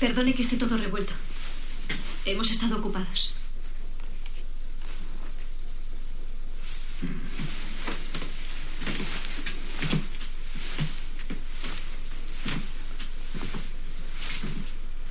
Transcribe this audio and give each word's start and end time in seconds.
Perdone 0.00 0.32
que 0.32 0.42
esté 0.42 0.56
todo 0.56 0.76
revuelto. 0.76 1.12
Hemos 2.24 2.50
estado 2.52 2.76
ocupados. 2.76 3.32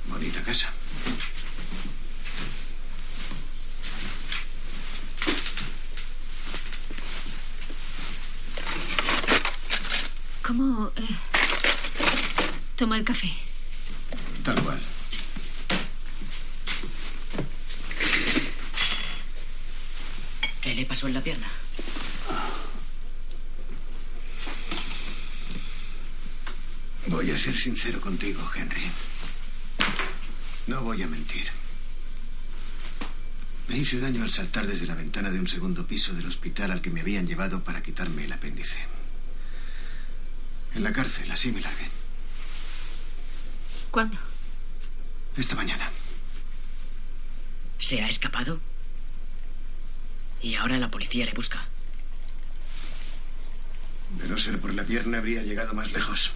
Bonita 0.06 0.42
casa. 0.42 0.72
¿Cómo 10.42 10.90
eh, 10.96 11.02
toma 12.76 12.96
el 12.96 13.04
café? 13.04 13.47
Tal 14.48 14.62
cual. 14.62 14.80
¿Qué 20.62 20.74
le 20.74 20.86
pasó 20.86 21.06
en 21.06 21.12
la 21.12 21.22
pierna? 21.22 21.48
Voy 27.08 27.30
a 27.30 27.36
ser 27.36 27.60
sincero 27.60 28.00
contigo, 28.00 28.50
Henry. 28.56 28.90
No 30.66 30.80
voy 30.80 31.02
a 31.02 31.06
mentir. 31.08 31.48
Me 33.68 33.76
hice 33.76 34.00
daño 34.00 34.22
al 34.22 34.30
saltar 34.30 34.66
desde 34.66 34.86
la 34.86 34.94
ventana 34.94 35.30
de 35.30 35.40
un 35.40 35.46
segundo 35.46 35.86
piso 35.86 36.14
del 36.14 36.24
hospital 36.24 36.70
al 36.70 36.80
que 36.80 36.88
me 36.88 37.02
habían 37.02 37.26
llevado 37.26 37.62
para 37.62 37.82
quitarme 37.82 38.24
el 38.24 38.32
apéndice. 38.32 38.78
En 40.74 40.84
la 40.84 40.92
cárcel, 40.94 41.30
así 41.30 41.52
me 41.52 41.60
largué. 41.60 41.90
¿Cuándo? 43.90 44.27
Esta 45.38 45.54
mañana. 45.54 45.88
¿Se 47.78 48.02
ha 48.02 48.08
escapado? 48.08 48.58
Y 50.42 50.56
ahora 50.56 50.78
la 50.78 50.90
policía 50.90 51.24
le 51.26 51.32
busca. 51.32 51.64
De 54.20 54.26
no 54.26 54.36
ser 54.36 54.58
por 54.60 54.74
la 54.74 54.82
pierna, 54.82 55.18
habría 55.18 55.42
llegado 55.42 55.74
más 55.74 55.92
lejos. 55.92 56.32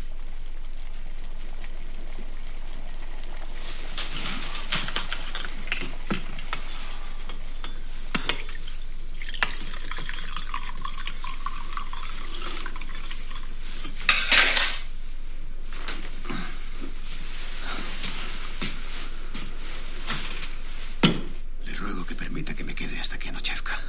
Le 21.64 21.74
ruego 21.74 22.04
que 22.06 22.14
permita 22.14 22.54
que 22.54 22.64
me 22.64 22.74
quede 22.74 23.00
hasta 23.00 23.18
que 23.18 23.28
anochezca. 23.28 23.80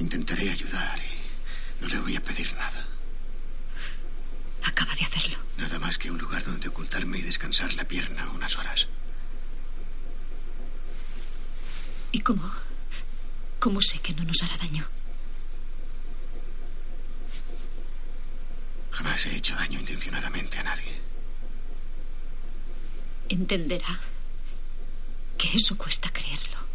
Intentaré 0.00 0.48
ayudar 0.50 0.98
y 0.98 1.82
no 1.82 1.88
le 1.88 2.00
voy 2.00 2.16
a 2.16 2.22
pedir 2.22 2.50
nada. 2.54 2.86
Acaba 4.64 4.94
de 4.94 5.04
hacerlo. 5.04 5.36
Nada 5.58 5.78
más 5.78 5.98
que 5.98 6.10
un 6.10 6.16
lugar 6.16 6.42
donde 6.42 6.68
ocultarme 6.68 7.18
y 7.18 7.22
descansar 7.22 7.74
la 7.74 7.84
pierna 7.84 8.30
unas 8.30 8.56
horas. 8.56 8.88
¿Y 12.12 12.20
cómo? 12.20 12.50
¿Cómo 13.58 13.82
sé 13.82 13.98
que 13.98 14.14
no 14.14 14.24
nos 14.24 14.42
hará 14.42 14.56
daño? 14.56 14.88
Jamás 18.92 19.26
he 19.26 19.36
hecho 19.36 19.54
daño 19.54 19.80
intencionadamente 19.80 20.56
a 20.58 20.62
nadie. 20.62 20.98
Entenderá 23.28 24.00
que 25.36 25.54
eso 25.54 25.76
cuesta 25.76 26.10
creerlo. 26.10 26.69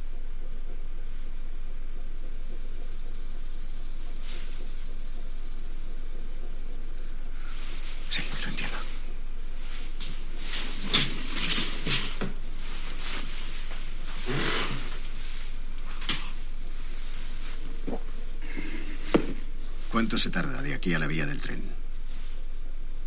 ¿Cuánto 19.96 20.18
se 20.18 20.30
tarda 20.30 20.62
de 20.62 20.74
aquí 20.74 20.94
a 20.94 21.00
la 21.00 21.08
vía 21.08 21.26
del 21.26 21.40
tren? 21.40 21.70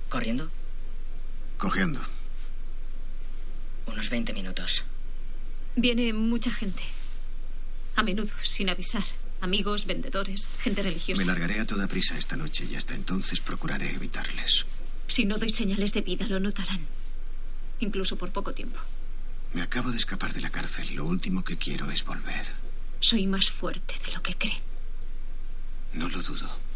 ¿Corriendo? 0.09 0.51
Cojeando. 1.59 2.01
Unos 3.85 4.09
20 4.09 4.33
minutos. 4.33 4.85
Viene 5.77 6.15
mucha 6.15 6.51
gente. 6.51 6.83
A 7.95 8.03
menudo, 8.03 8.33
sin 8.43 8.71
avisar. 8.71 9.05
Amigos, 9.43 9.85
vendedores, 9.85 10.49
gente 10.61 10.81
religiosa. 10.83 11.21
Me 11.21 11.27
largaré 11.27 11.61
a 11.61 11.67
toda 11.67 11.89
prisa 11.89 12.17
esta 12.17 12.39
noche 12.39 12.65
y 12.65 12.75
hasta 12.75 12.95
entonces 12.95 13.41
procuraré 13.41 13.93
evitarles. 13.93 14.65
Si 15.09 15.27
no 15.27 15.37
doy 15.37 15.51
señales 15.51 15.93
de 15.93 16.01
vida, 16.01 16.27
lo 16.27 16.41
notarán. 16.41 16.87
Incluso 17.81 18.17
por 18.17 18.33
poco 18.33 18.55
tiempo. 18.55 18.81
Me 19.53 19.61
acabo 19.61 19.91
de 19.91 19.99
escapar 19.99 20.33
de 20.33 20.41
la 20.41 20.49
cárcel. 20.49 20.95
Lo 20.95 21.05
último 21.05 21.45
que 21.45 21.59
quiero 21.59 21.91
es 21.91 22.03
volver. 22.03 22.47
Soy 23.01 23.27
más 23.27 23.51
fuerte 23.51 23.95
de 24.07 24.15
lo 24.15 24.23
que 24.23 24.35
creen. 24.39 24.63
No 25.93 26.09
lo 26.09 26.23
dudo. 26.23 26.68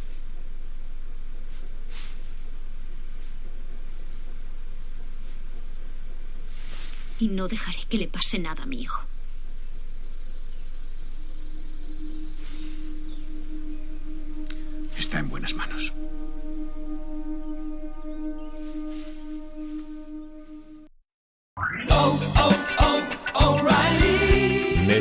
Y 7.18 7.28
no 7.28 7.48
dejaré 7.48 7.78
que 7.88 7.98
le 7.98 8.08
pase 8.08 8.38
nada 8.38 8.64
a 8.64 8.66
mi 8.66 8.82
hijo. 8.82 9.02
Está 14.98 15.18
en 15.18 15.28
buenas 15.28 15.54
manos. 15.54 15.92